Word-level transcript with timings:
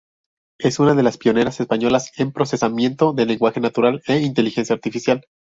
Es 0.57 0.79
una 0.79 0.95
de 0.95 1.03
las 1.03 1.19
pioneras 1.19 1.59
españolas 1.59 2.11
en 2.17 2.31
procesamiento 2.31 3.13
del 3.13 3.27
lenguaje 3.27 3.59
natural 3.59 4.01
e 4.07 4.17
inteligencia 4.19 4.73
artificial. 4.73 5.23